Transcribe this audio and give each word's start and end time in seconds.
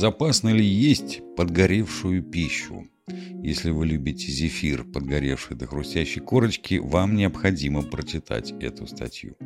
Безопасно 0.00 0.48
ли 0.48 0.64
есть 0.64 1.20
подгоревшую 1.36 2.22
пищу? 2.22 2.86
Если 3.42 3.70
вы 3.70 3.84
любите 3.84 4.32
зефир, 4.32 4.84
подгоревший 4.84 5.58
до 5.58 5.66
хрустящей 5.66 6.22
корочки, 6.22 6.76
вам 6.82 7.16
необходимо 7.16 7.82
прочитать 7.82 8.50
эту 8.62 8.86
статью. 8.86 9.36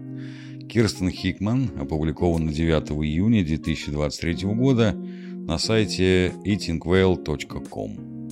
Кирстен 0.70 1.10
Хикман 1.10 1.72
опубликована 1.76 2.52
9 2.52 3.04
июня 3.04 3.44
2023 3.44 4.46
года 4.54 4.92
на 4.92 5.58
сайте 5.58 6.32
eatingwell.com. 6.46 8.28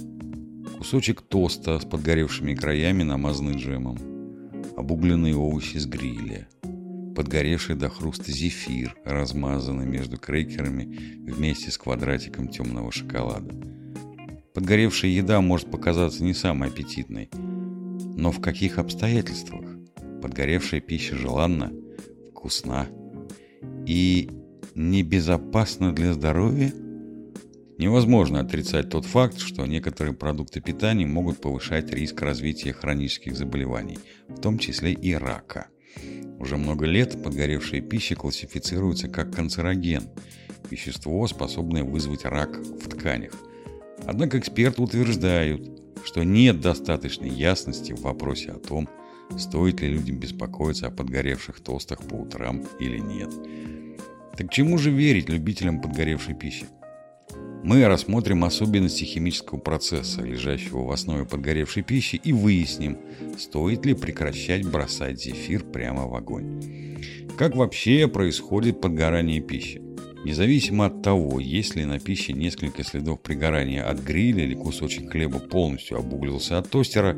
Кусочек 0.79 1.23
тоста 1.23 1.81
с 1.81 1.85
подгоревшими 1.85 2.55
краями, 2.55 3.03
намазанный 3.03 3.57
джемом. 3.57 3.99
Обугленные 4.77 5.35
овощи 5.35 5.79
с 5.79 5.87
гриля– 5.87 6.47
подгоревший 7.15 7.77
до 7.77 7.89
хруста 7.89 8.33
зефир, 8.33 8.97
размазанный 9.05 9.87
между 9.87 10.19
крекерами 10.19 11.21
вместе 11.31 11.71
с 11.71 11.79
квадратиком 11.79 12.49
темного 12.49 12.91
шоколада. 12.93 13.55
Подгоревшая 14.55 15.11
еда 15.11 15.41
может 15.41 15.71
показаться 15.71 16.23
не 16.23 16.35
самой 16.35 16.69
аппетитной, 16.69 17.31
но 18.17 18.31
в 18.31 18.41
каких 18.41 18.79
обстоятельствах? 18.79 19.65
Подгоревшая 20.21 20.81
пища 20.81 21.17
желанна, 21.17 21.73
вкусна 22.31 22.87
и 23.87 24.31
небезопасна 24.75 25.93
для 25.93 26.13
здоровья? 26.13 26.73
Невозможно 27.79 28.41
отрицать 28.41 28.91
тот 28.91 29.07
факт, 29.07 29.39
что 29.39 29.67
некоторые 29.67 30.15
продукты 30.15 30.61
питания 30.61 31.07
могут 31.07 31.41
повышать 31.41 31.93
риск 31.93 32.21
развития 32.23 32.73
хронических 32.73 33.37
заболеваний, 33.37 33.99
в 34.29 34.41
том 34.41 34.59
числе 34.59 34.93
и 34.93 35.15
рака. 35.15 35.67
Уже 36.43 36.57
много 36.57 36.87
лет 36.87 37.23
подгоревшая 37.23 37.81
пища 37.81 38.17
классифицируется 38.17 39.07
как 39.07 39.33
канцероген– 39.33 40.03
вещество, 40.73 41.25
способное 41.29 41.85
вызвать 41.85 42.25
рак 42.25 42.59
в 42.59 42.89
тканях. 42.89 43.33
Однако 44.07 44.41
эксперты 44.41 44.83
утверждают, 44.83 45.71
что 46.05 46.25
нет 46.25 46.61
достаточной 46.61 47.29
ясности 47.29 47.93
в 47.93 48.01
вопросе 48.01 48.51
о 48.51 48.59
том, 48.59 48.89
стоит 49.39 49.83
ли 49.83 49.89
людям 49.89 50.19
беспокоиться 50.19 50.89
о 50.89 50.91
подгоревших 50.91 51.61
тостах 51.61 52.03
по 52.03 52.15
утрам 52.15 52.65
или 52.81 52.99
нет. 52.99 53.31
Так 54.37 54.51
чему 54.51 54.79
же 54.79 54.91
верить 54.91 55.29
любителям 55.29 55.81
подгоревшей 55.81 56.35
пищи? 56.35 56.67
Мы 57.63 57.87
рассмотрим 57.87 58.43
особенности 58.43 59.05
химического 59.05 59.59
процесса, 59.59 60.23
лежащего 60.23 60.83
в 60.83 60.91
основе 60.91 61.25
подгоревшей 61.25 61.85
пищи, 61.85 62.17
и 62.17 62.33
выясним, 62.33 62.99
стоит 63.39 63.87
ли 63.87 63.95
прекращать 63.95 64.67
бросать 64.67 65.23
зефир 65.23 65.63
прямо 65.63 66.09
в 66.09 66.15
огонь. 66.17 66.99
Как 67.39 67.55
вообще 67.55 68.09
происходит 68.09 68.81
подгорание 68.81 69.41
пищи? 69.41 69.81
Независимо 70.25 70.87
от 70.87 71.03
того, 71.03 71.39
есть 71.39 71.77
ли 71.77 71.85
на 71.85 72.01
пище 72.01 72.33
несколько 72.33 72.83
следов 72.83 73.21
пригорания 73.21 73.83
от 73.83 74.01
гриля 74.01 74.45
или 74.45 74.55
кусочек 74.55 75.13
хлеба 75.13 75.39
полностью 75.39 75.99
обуглился 75.99 76.59
от 76.59 76.69
тостера, 76.69 77.17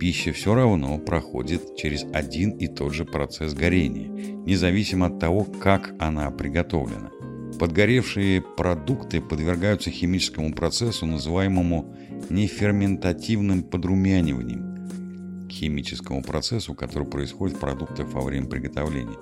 пища 0.00 0.32
все 0.32 0.54
равно 0.54 0.98
проходит 0.98 1.76
через 1.76 2.04
один 2.12 2.50
и 2.50 2.66
тот 2.66 2.92
же 2.92 3.04
процесс 3.04 3.54
горения, 3.54 4.08
независимо 4.08 5.06
от 5.06 5.20
того, 5.20 5.44
как 5.44 5.94
она 6.00 6.30
приготовлена. 6.30 7.10
Подгоревшие 7.58 8.42
продукты 8.42 9.22
подвергаются 9.22 9.90
химическому 9.90 10.52
процессу, 10.52 11.06
называемому 11.06 11.96
неферментативным 12.28 13.62
подрумяниванием, 13.62 15.48
химическому 15.48 16.22
процессу, 16.22 16.74
который 16.74 17.08
происходит 17.08 17.56
в 17.56 17.60
продуктах 17.60 18.08
во 18.08 18.20
время 18.20 18.46
приготовления. 18.46 19.16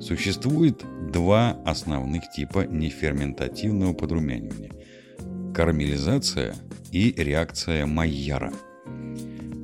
Существует 0.00 0.84
два 1.12 1.52
основных 1.64 2.28
типа 2.34 2.66
неферментативного 2.66 3.92
подрумянивания– 3.92 4.72
карамелизация 5.54 6.56
и 6.90 7.14
реакция 7.16 7.86
Майяра. 7.86 8.52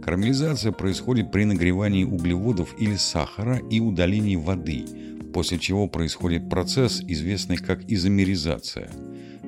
Карамелизация 0.04 0.70
происходит 0.70 1.32
при 1.32 1.44
нагревании 1.44 2.04
углеводов 2.04 2.74
или 2.78 2.94
сахара 2.94 3.58
и 3.68 3.80
удалении 3.80 4.36
воды– 4.36 4.84
после 5.32 5.59
чего 5.59 5.88
происходит 5.88 6.48
процесс, 6.48 7.03
известный 7.06 7.56
как 7.56 7.91
изомеризация, 7.91 8.91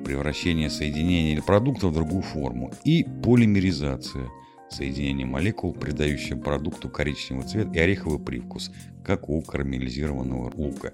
превращение 0.03 0.69
соединения 0.69 1.33
или 1.33 1.41
продукта 1.41 1.87
в 1.87 1.93
другую 1.93 2.21
форму, 2.21 2.71
и 2.83 3.05
полимеризация, 3.23 4.29
соединение 4.69 5.25
молекул, 5.25 5.73
придающее 5.73 6.37
продукту 6.37 6.89
коричневый 6.89 7.45
цвет 7.45 7.75
и 7.75 7.79
ореховый 7.79 8.19
привкус, 8.19 8.71
как 9.03 9.29
у 9.29 9.41
карамелизированного 9.41 10.51
лука. 10.55 10.93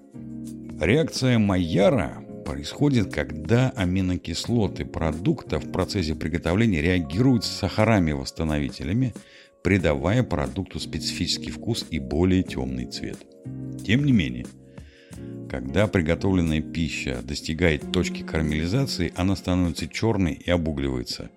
Реакция 0.79 1.39
Майяра 1.39 2.23
происходит, 2.45 3.13
когда 3.13 3.69
аминокислоты 3.69 4.85
продукта 4.85 5.59
в 5.59 5.71
процессе 5.71 6.15
приготовления 6.15 6.81
реагируют 6.81 7.45
с 7.45 7.49
сахарами-восстановителями, 7.49 9.13
придавая 9.63 10.23
продукту 10.23 10.79
специфический 10.79 11.51
вкус 11.51 11.85
и 11.91 11.99
более 11.99 12.43
темный 12.43 12.85
цвет. 12.85 13.19
Тем 13.85 14.05
не 14.05 14.11
менее, 14.11 14.45
когда 15.51 15.87
приготовленная 15.87 16.61
пища 16.61 17.21
достигает 17.21 17.91
точки 17.91 18.23
карамелизации, 18.23 19.11
она 19.17 19.35
становится 19.35 19.85
черной 19.85 20.33
и 20.33 20.49
обугливается. 20.49 21.29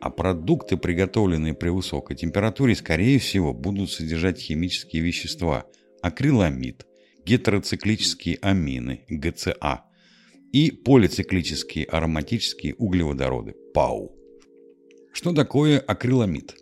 А 0.00 0.08
продукты, 0.08 0.78
приготовленные 0.78 1.52
при 1.52 1.68
высокой 1.68 2.16
температуре, 2.16 2.74
скорее 2.74 3.18
всего, 3.18 3.52
будут 3.52 3.90
содержать 3.90 4.38
химические 4.38 5.02
вещества– 5.02 5.66
акриламид, 6.02 6.86
гетероциклические 7.26 8.38
амины– 8.40 9.04
ГЦА 9.08 9.84
и 10.52 10.70
полициклические 10.70 11.84
ароматические 11.84 12.74
углеводороды– 12.76 13.54
ПАУ. 13.74 14.16
Что 15.12 15.34
такое 15.34 15.78
акриламид? 15.78 16.54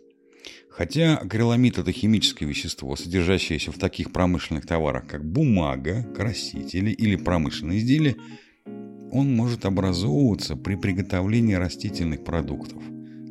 Хотя 0.75 1.17
акриламид– 1.17 1.77
это 1.77 1.91
химическое 1.91 2.47
вещество, 2.47 2.95
содержащееся 2.95 3.71
в 3.71 3.77
таких 3.77 4.11
промышленных 4.11 4.65
товарах, 4.65 5.05
как 5.05 5.23
бумага, 5.23 6.03
красители 6.15 6.89
или 6.89 7.15
промышленные 7.15 7.77
изделия, 7.77 8.15
он 9.11 9.35
может 9.35 9.65
образовываться 9.65 10.55
при 10.55 10.73
приготовлении 10.75 11.53
растительных 11.53 12.23
продуктов, 12.23 12.81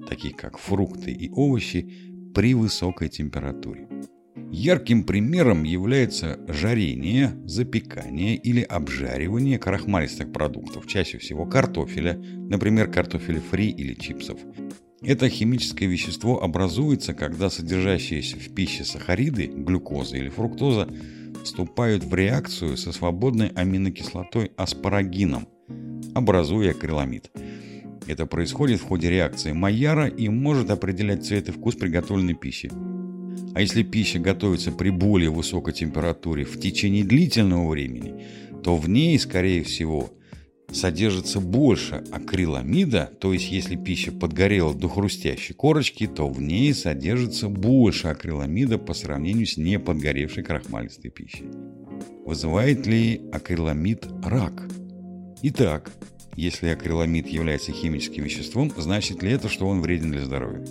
таких 0.09 0.37
как 0.37 0.57
фрукты 0.57 1.11
и 1.11 1.31
овощи, 1.31 2.13
при 2.33 2.55
высокой 2.55 3.09
температуре. 3.09 3.89
Ярким 4.53 5.03
примером 5.03 5.65
является 5.65 6.39
жарение, 6.47 7.37
запекание 7.45 8.37
или 8.37 8.63
обжаривание 8.63 9.59
крахмалистых 9.59 10.33
продуктов, 10.33 10.87
чаще 10.87 11.19
всего 11.19 11.45
картофеля, 11.47 12.15
например, 12.15 12.91
картофеля 12.91 13.41
фри 13.41 13.69
или 13.71 13.95
чипсов, 13.95 14.39
это 15.05 15.29
химическое 15.29 15.87
вещество 15.87 16.43
образуется, 16.43 17.15
когда 17.15 17.51
содержащиеся 17.51 18.37
в 18.37 18.55
пище 18.55 18.85
сахариды, 18.85 19.47
глюкоза 19.47 20.17
или 20.17 20.29
фруктоза, 20.29 20.89
вступают 21.43 22.05
в 22.05 22.15
реакцию 22.15 22.77
со 22.77 22.93
свободной 22.93 23.49
аминокислотой 23.49 24.53
аспарагином, 24.57 25.49
образуя 26.15 26.71
акриламид. 26.71 27.31
Это 28.07 28.27
происходит 28.27 28.81
в 28.81 28.85
ходе 28.85 29.11
реакции 29.11 29.53
Майяра 29.53 30.07
и 30.07 30.29
может 30.29 30.71
определять 30.71 31.25
цвет 31.25 31.49
и 31.49 31.53
вкус 31.53 31.77
приготовленной 31.77 32.35
пищи. 32.35 32.71
А 33.55 33.61
если 33.61 33.83
пища 33.83 34.19
готовится 34.19 34.73
при 34.73 34.91
более 34.91 35.31
высокой 35.31 35.75
температуре 35.75 36.45
в 36.45 36.59
течение 36.59 37.05
длительного 37.05 37.69
времени, 37.69 38.25
то 38.63 38.77
в 38.77 38.89
ней, 38.89 39.19
скорее 39.19 39.63
всего, 39.63 40.11
содержится 40.73 41.41
больше 41.41 42.03
акриламида, 42.11 43.13
то 43.19 43.33
есть 43.33 43.51
если 43.51 43.77
пища 43.77 44.13
подгорела 44.13 44.75
до 44.75 44.89
хрустящей 44.89 45.55
корочки, 45.55 46.07
то 46.07 46.29
в 46.29 46.41
ней 46.41 46.73
содержится 46.75 47.49
больше 47.49 48.09
акриламида 48.09 48.79
по 48.79 48.95
сравнению 48.95 49.47
с 49.47 49.57
неподгоревшей 49.57 50.43
крахмалистой 50.43 51.11
пищей. 51.11 51.45
Вызывает 52.25 52.87
ли 52.87 53.21
акриламид 53.33 54.07
рак? 54.25 54.69
Итак, 55.43 55.93
если 56.37 56.69
акриламид 56.69 57.29
является 57.29 57.73
химическим 57.73 58.25
веществом, 58.25 58.73
значит 58.77 59.23
ли 59.23 59.33
это, 59.33 59.49
что 59.49 59.67
он 59.67 59.83
вреден 59.83 60.13
для 60.13 60.25
здоровья? 60.25 60.65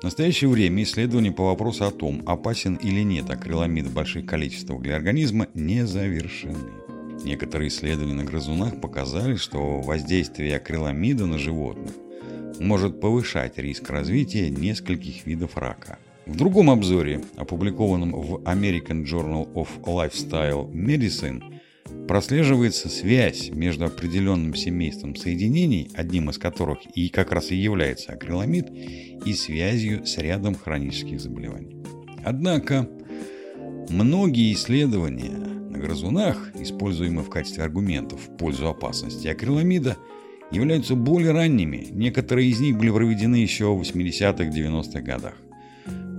В 0.00 0.02
настоящее 0.04 0.50
время 0.50 0.82
исследования 0.82 1.32
по 1.32 1.46
вопросу 1.46 1.86
о 1.86 1.90
том, 1.90 2.22
опасен 2.26 2.74
или 2.74 3.00
нет 3.00 3.30
акриламид 3.30 3.86
в 3.86 3.94
больших 3.94 4.26
количествах 4.26 4.82
для 4.82 4.96
организма, 4.96 5.48
не 5.54 5.86
завершены. 5.86 6.83
Некоторые 7.24 7.68
исследования 7.68 8.12
на 8.12 8.24
грызунах 8.24 8.80
показали, 8.80 9.36
что 9.36 9.80
воздействие 9.80 10.56
акриламида 10.56 11.24
на 11.24 11.38
животных 11.38 11.94
может 12.60 13.00
повышать 13.00 13.56
риск 13.56 13.88
развития 13.88 14.50
нескольких 14.50 15.24
видов 15.24 15.56
рака. 15.56 15.98
В 16.26 16.36
другом 16.36 16.70
обзоре, 16.70 17.22
опубликованном 17.36 18.12
в 18.12 18.42
American 18.42 19.04
Journal 19.04 19.50
of 19.54 19.68
Lifestyle 19.84 20.70
Medicine, 20.70 21.60
прослеживается 22.06 22.90
связь 22.90 23.50
между 23.50 23.86
определенным 23.86 24.54
семейством 24.54 25.16
соединений, 25.16 25.90
одним 25.94 26.28
из 26.28 26.36
которых 26.36 26.78
и 26.94 27.08
как 27.08 27.32
раз 27.32 27.50
и 27.50 27.56
является 27.56 28.12
акриламид, 28.12 28.70
и 28.70 29.32
связью 29.32 30.04
с 30.04 30.18
рядом 30.18 30.54
хронических 30.54 31.20
заболеваний. 31.20 31.76
Однако, 32.22 32.88
многие 33.88 34.52
исследования 34.52 35.53
на 35.74 35.80
грызунах, 35.80 36.50
используемые 36.54 37.24
в 37.24 37.30
качестве 37.30 37.64
аргументов 37.64 38.20
в 38.20 38.36
пользу 38.36 38.68
опасности 38.68 39.26
акриламида, 39.26 39.96
являются 40.50 40.94
более 40.94 41.32
ранними. 41.32 41.88
Некоторые 41.90 42.48
из 42.48 42.60
них 42.60 42.78
были 42.78 42.90
проведены 42.90 43.36
еще 43.36 43.74
в 43.74 43.80
80-х, 43.80 44.44
90-х 44.44 45.00
годах. 45.00 45.34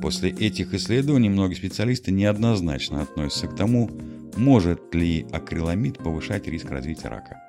После 0.01 0.29
этих 0.29 0.73
исследований 0.73 1.29
многие 1.29 1.55
специалисты 1.55 2.11
неоднозначно 2.11 3.01
относятся 3.01 3.47
к 3.47 3.55
тому, 3.55 3.89
может 4.35 4.93
ли 4.93 5.25
акриламид 5.31 5.97
повышать 5.99 6.47
риск 6.47 6.69
развития 6.69 7.07
рака. 7.07 7.41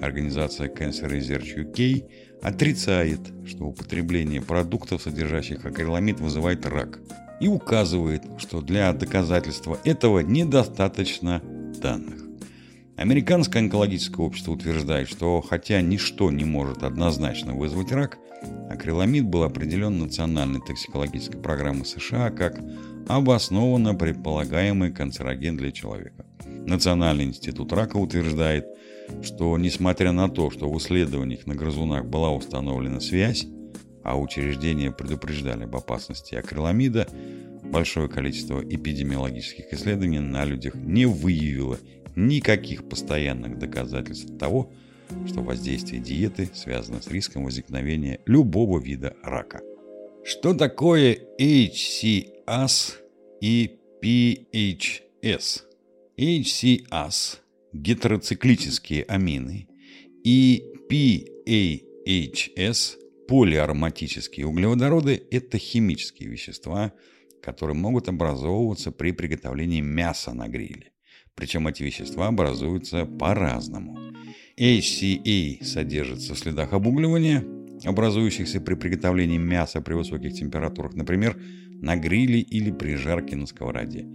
Организация 0.00 0.68
Cancer 0.68 1.08
Research 1.08 1.56
UK 1.56 2.04
отрицает, 2.42 3.20
что 3.46 3.66
употребление 3.66 4.42
продуктов, 4.42 5.02
содержащих 5.02 5.64
акриламид, 5.64 6.18
вызывает 6.18 6.66
рак, 6.66 6.98
и 7.40 7.48
указывает, 7.48 8.22
что 8.38 8.60
для 8.60 8.92
доказательства 8.92 9.78
этого 9.84 10.20
недостаточно 10.20 11.42
данных. 11.82 12.22
Американское 12.96 13.62
онкологическое 13.62 14.24
общество 14.24 14.52
утверждает, 14.52 15.08
что 15.08 15.40
хотя 15.40 15.80
ничто 15.80 16.30
не 16.30 16.44
может 16.44 16.82
однозначно 16.82 17.54
вызвать 17.54 17.90
рак, 17.90 18.18
акриламид 18.70 19.24
был 19.24 19.42
определен 19.42 19.98
Национальной 19.98 20.60
токсикологической 20.60 21.40
программой 21.40 21.84
США 21.84 22.30
как 22.30 22.60
обоснованно 23.08 23.94
предполагаемый 23.94 24.92
канцероген 24.92 25.56
для 25.56 25.72
человека. 25.72 26.24
Национальный 26.46 27.24
институт 27.24 27.72
рака 27.72 27.96
утверждает, 27.96 28.66
что 29.22 29.58
несмотря 29.58 30.12
на 30.12 30.28
то, 30.28 30.50
что 30.50 30.70
в 30.70 30.78
исследованиях 30.78 31.46
на 31.46 31.54
грызунах 31.54 32.04
была 32.04 32.30
установлена 32.30 33.00
связь, 33.00 33.46
а 34.04 34.18
учреждения 34.18 34.90
предупреждали 34.90 35.64
об 35.64 35.76
опасности 35.76 36.34
акриламида, 36.34 37.08
большое 37.72 38.08
количество 38.08 38.62
эпидемиологических 38.62 39.72
исследований 39.72 40.20
на 40.20 40.44
людях 40.44 40.74
не 40.74 41.06
выявило 41.06 41.78
никаких 42.14 42.88
постоянных 42.88 43.58
доказательств 43.58 44.38
того, 44.38 44.70
что 45.26 45.40
воздействие 45.40 46.00
диеты 46.00 46.50
связано 46.54 47.00
с 47.00 47.08
риском 47.08 47.44
возникновения 47.44 48.20
любого 48.26 48.78
вида 48.78 49.16
рака. 49.22 49.62
Что 50.24 50.54
такое 50.54 51.18
HCAS 51.40 52.96
и 53.40 53.78
PHS? 54.02 55.62
HCAS– 56.18 57.38
гетероциклические 57.72 59.04
амины 59.04 59.66
и 60.22 60.62
PAHS– 60.90 62.96
полиароматические 63.28 64.46
углеводороды– 64.46 65.22
это 65.30 65.56
химические 65.56 66.28
вещества, 66.28 66.92
которые 67.42 67.76
могут 67.76 68.08
образовываться 68.08 68.92
при 68.92 69.12
приготовлении 69.12 69.80
мяса 69.80 70.32
на 70.32 70.48
гриле. 70.48 70.92
Причем 71.34 71.66
эти 71.66 71.82
вещества 71.82 72.28
образуются 72.28 73.04
по-разному. 73.04 73.98
HCA 74.58 75.64
содержится 75.64 76.34
в 76.34 76.38
следах 76.38 76.72
обугливания, 76.72 77.44
образующихся 77.84 78.60
при 78.60 78.74
приготовлении 78.74 79.38
мяса 79.38 79.80
при 79.80 79.94
высоких 79.94 80.34
температурах, 80.34 80.94
например, 80.94 81.40
на 81.68 81.96
гриле 81.96 82.40
или 82.40 82.70
при 82.70 82.94
жарке 82.94 83.36
на 83.36 83.46
сковороде. 83.46 84.06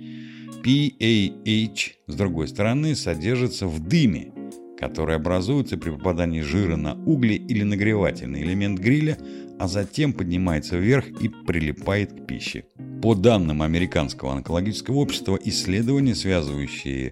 PAH, 0.64 1.80
с 2.08 2.16
другой 2.16 2.48
стороны, 2.48 2.96
содержится 2.96 3.68
в 3.68 3.80
дыме, 3.80 4.32
который 4.78 5.16
образуется 5.16 5.78
при 5.78 5.90
попадании 5.90 6.42
жира 6.42 6.76
на 6.76 6.94
угли 6.94 7.34
или 7.34 7.64
нагревательный 7.64 8.44
элемент 8.44 8.80
гриля, 8.80 9.18
а 9.60 9.68
затем 9.68 10.14
поднимается 10.14 10.78
вверх 10.78 11.08
и 11.22 11.30
прилипает 11.30 12.14
к 12.14 12.26
пище. 12.26 12.66
По 13.02 13.16
данным 13.16 13.62
Американского 13.62 14.34
онкологического 14.34 14.98
общества, 14.98 15.40
исследования, 15.44 16.16
связывающие 16.16 17.12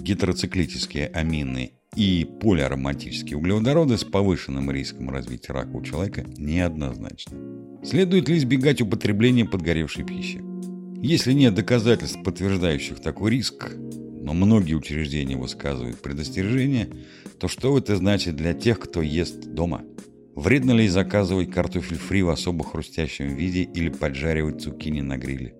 гетероциклические 0.00 1.08
амины 1.08 1.72
и 1.96 2.28
полиароматические 2.40 3.36
углеводороды 3.36 3.98
с 3.98 4.04
повышенным 4.04 4.70
риском 4.70 5.10
развития 5.10 5.52
рака 5.52 5.76
у 5.76 5.82
человека 5.82 6.24
неоднозначны. 6.36 7.36
Следует 7.84 8.28
ли 8.28 8.38
избегать 8.38 8.80
употребления 8.80 9.44
подгоревшей 9.44 10.04
пищи? 10.04 10.42
Если 11.02 11.32
нет 11.32 11.54
доказательств, 11.54 12.22
подтверждающих 12.22 13.00
такой 13.00 13.32
риск, 13.32 13.70
но 14.22 14.34
многие 14.34 14.74
учреждения 14.74 15.36
высказывают 15.36 16.00
предостережение, 16.00 16.90
то 17.38 17.48
что 17.48 17.76
это 17.76 17.96
значит 17.96 18.36
для 18.36 18.52
тех, 18.52 18.78
кто 18.78 19.00
ест 19.00 19.46
дома? 19.46 19.82
Вредно 20.34 20.72
ли 20.72 20.88
заказывать 20.88 21.50
картофель 21.50 21.98
фри 21.98 22.22
в 22.22 22.30
особо 22.30 22.64
хрустящем 22.64 23.34
виде 23.34 23.62
или 23.62 23.88
поджаривать 23.88 24.62
цукини 24.62 25.00
на 25.00 25.16
гриле? 25.16 25.54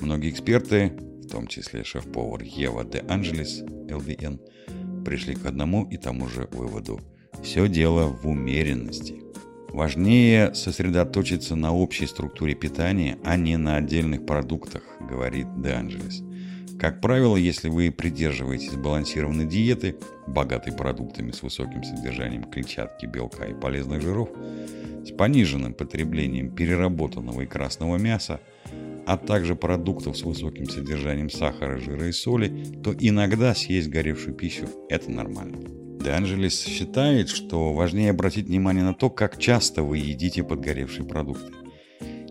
Многие 0.00 0.30
эксперты, 0.30 0.92
в 1.22 1.28
том 1.28 1.46
числе 1.46 1.84
шеф-повар 1.84 2.42
Ева 2.42 2.84
де 2.84 3.04
Анджелес, 3.08 3.62
ЛДН, 3.90 5.04
пришли 5.04 5.34
к 5.34 5.46
одному 5.46 5.88
и 5.88 5.96
тому 5.96 6.28
же 6.28 6.48
выводу. 6.52 7.00
Все 7.42 7.68
дело 7.68 8.08
в 8.08 8.26
умеренности– 8.26 9.22
Важнее 9.72 10.52
сосредоточиться 10.52 11.54
на 11.54 11.72
общей 11.72 12.06
структуре 12.06 12.54
питания, 12.54 13.18
а 13.24 13.36
не 13.36 13.56
на 13.56 13.76
отдельных 13.76 14.26
продуктах, 14.26 14.82
говорит 15.00 15.46
Де 15.62 15.70
Анджелес. 15.70 16.22
Как 16.80 17.02
правило, 17.02 17.36
если 17.36 17.68
вы 17.68 17.90
придерживаетесь 17.90 18.70
сбалансированной 18.70 19.44
диеты, 19.44 19.96
богатой 20.26 20.72
продуктами 20.72 21.30
с 21.30 21.42
высоким 21.42 21.84
содержанием 21.84 22.44
клетчатки, 22.44 23.04
белка 23.04 23.44
и 23.44 23.52
полезных 23.52 24.00
жиров, 24.00 24.30
с 25.04 25.10
пониженным 25.10 25.74
потреблением 25.74 26.50
переработанного 26.54 27.42
и 27.42 27.46
красного 27.46 27.98
мяса, 27.98 28.40
а 29.06 29.18
также 29.18 29.56
продуктов 29.56 30.16
с 30.16 30.22
высоким 30.22 30.70
содержанием 30.70 31.28
сахара, 31.28 31.76
жира 31.76 32.08
и 32.08 32.12
соли, 32.12 32.64
то 32.82 32.94
иногда 32.98 33.54
съесть 33.54 33.90
горевшую 33.90 34.34
пищу– 34.34 34.66
это 34.88 35.10
нормально. 35.10 35.58
Де 36.02 36.48
считает, 36.48 37.28
что 37.28 37.74
важнее 37.74 38.10
обратить 38.10 38.46
внимание 38.46 38.84
на 38.84 38.94
то, 38.94 39.10
как 39.10 39.38
часто 39.38 39.82
вы 39.82 39.98
едите 39.98 40.42
подгоревшие 40.42 41.04
продукты. 41.04 41.52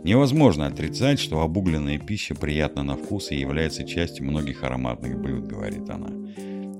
Невозможно 0.03 0.67
отрицать, 0.67 1.19
что 1.19 1.41
обугленная 1.41 1.99
пища 1.99 2.35
приятна 2.35 2.83
на 2.83 2.95
вкус 2.95 3.31
и 3.31 3.35
является 3.35 3.85
частью 3.85 4.25
многих 4.25 4.63
ароматных 4.63 5.19
блюд, 5.19 5.47
говорит 5.47 5.89
она. 5.89 6.09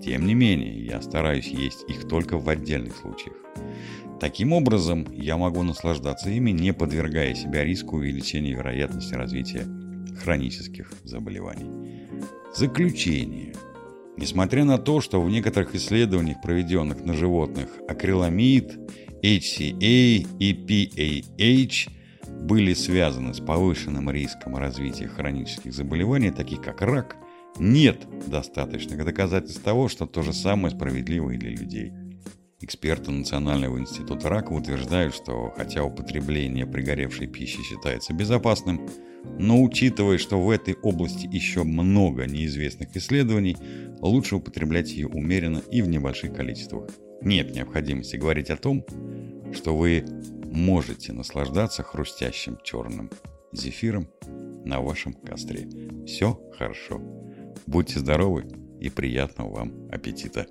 Тем 0.01 0.25
не 0.25 0.33
менее, 0.33 0.85
я 0.85 1.01
стараюсь 1.01 1.47
есть 1.47 1.83
их 1.89 2.07
только 2.07 2.37
в 2.37 2.47
отдельных 2.47 2.95
случаях. 2.95 3.35
Таким 4.19 4.53
образом, 4.53 5.05
я 5.11 5.37
могу 5.37 5.63
наслаждаться 5.63 6.29
ими, 6.29 6.51
не 6.51 6.73
подвергая 6.73 7.33
себя 7.35 7.63
риску 7.63 7.97
увеличения 7.97 8.53
вероятности 8.53 9.13
развития 9.13 9.65
хронических 10.21 10.91
заболеваний. 11.03 11.69
Заключение– 12.55 13.53
Несмотря 14.19 14.65
на 14.65 14.77
то, 14.77 14.99
что 14.99 15.21
в 15.21 15.29
некоторых 15.29 15.75
исследованиях, 15.75 16.41
проведенных 16.41 17.05
на 17.05 17.13
животных, 17.13 17.69
акриламид, 17.87 18.77
HCA 19.23 20.27
и 20.39 20.53
PAH 20.67 21.89
были 22.39 22.73
связаны 22.73 23.33
с 23.33 23.39
повышенным 23.39 24.09
риском 24.09 24.55
развития 24.55 25.07
хронических 25.07 25.73
заболеваний, 25.73 26.31
таких 26.31 26.61
как 26.61 26.81
рак, 26.81 27.17
нет 27.57 28.07
достаточных 28.27 29.03
доказательств 29.03 29.61
того, 29.61 29.87
что 29.87 30.05
то 30.05 30.21
же 30.23 30.33
самое 30.33 30.73
справедливо 30.73 31.31
и 31.31 31.37
для 31.37 31.51
людей. 31.51 31.93
Эксперты 32.61 33.11
Национального 33.11 33.79
института 33.79 34.29
рака 34.29 34.51
утверждают, 34.51 35.15
что 35.15 35.53
хотя 35.55 35.83
употребление 35.83 36.65
пригоревшей 36.65 37.27
пищи 37.27 37.61
считается 37.63 38.13
безопасным, 38.13 38.89
но 39.37 39.61
учитывая, 39.61 40.17
что 40.17 40.41
в 40.41 40.49
этой 40.49 40.75
области 40.75 41.27
еще 41.31 41.63
много 41.63 42.25
неизвестных 42.25 42.95
исследований, 42.95 43.57
лучше 44.01 44.35
употреблять 44.35 44.91
ее 44.91 45.07
умеренно 45.07 45.59
и 45.71 45.81
в 45.81 45.87
небольших 45.87 46.33
количествах. 46.33 46.89
Нет 47.21 47.53
необходимости 47.53 48.15
говорить 48.15 48.49
о 48.49 48.57
том, 48.57 48.85
что 49.53 49.75
вы 49.75 50.05
можете 50.51 51.13
наслаждаться 51.13 51.83
хрустящим 51.83 52.57
черным 52.63 53.09
зефиром 53.51 54.07
на 54.65 54.81
вашем 54.81 55.13
костре. 55.13 55.67
Все 56.05 56.39
хорошо. 56.57 57.01
Будьте 57.65 57.99
здоровы 57.99 58.47
и 58.79 58.89
приятного 58.89 59.55
вам 59.55 59.89
аппетита! 59.91 60.45